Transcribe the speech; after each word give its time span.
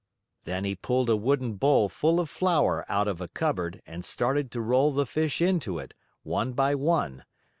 Then 0.45 0.63
he 0.65 0.73
pulled 0.73 1.11
a 1.11 1.15
wooden 1.15 1.57
bowl 1.57 1.87
full 1.87 2.19
of 2.19 2.27
flour 2.27 2.83
out 2.89 3.07
of 3.07 3.21
a 3.21 3.27
cupboard 3.27 3.83
and 3.85 4.03
started 4.03 4.49
to 4.49 4.59
roll 4.59 4.91
the 4.91 5.05
fish 5.05 5.43
into 5.43 5.77
it, 5.77 5.93
one 6.23 6.53
by 6.53 6.73
one. 6.73 7.23